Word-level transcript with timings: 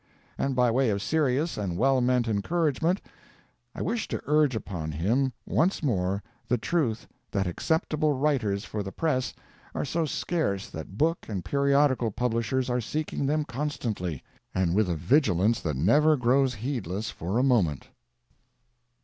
And 0.35 0.55
by 0.55 0.71
way 0.71 0.89
of 0.89 0.99
serious 0.99 1.57
and 1.59 1.77
well 1.77 2.01
meant 2.01 2.27
encouragement, 2.27 3.01
I 3.75 3.83
wish 3.83 4.07
to 4.07 4.19
urge 4.25 4.55
upon 4.55 4.91
him 4.91 5.31
once 5.45 5.83
more 5.83 6.23
the 6.47 6.57
truth 6.57 7.07
that 7.29 7.45
acceptable 7.45 8.13
writers 8.13 8.65
for 8.65 8.81
the 8.81 8.91
press 8.91 9.35
are 9.75 9.85
so 9.85 10.05
scarce 10.07 10.71
that 10.71 10.97
book 10.97 11.19
and 11.29 11.45
periodical 11.45 12.09
publishers 12.09 12.67
are 12.67 12.81
seeking 12.81 13.27
them 13.27 13.45
constantly, 13.45 14.23
and 14.55 14.73
with 14.73 14.89
a 14.89 14.95
vigilance 14.95 15.61
that 15.61 15.75
never 15.77 16.17
grows 16.17 16.55
heedless 16.55 17.11
for 17.11 17.37
a 17.37 17.43
moment. 17.43 17.87